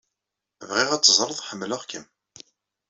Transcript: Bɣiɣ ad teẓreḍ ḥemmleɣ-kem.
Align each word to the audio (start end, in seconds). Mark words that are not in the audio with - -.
Bɣiɣ 0.67 0.89
ad 0.91 1.03
teẓreḍ 1.03 1.39
ḥemmleɣ-kem. 1.47 2.05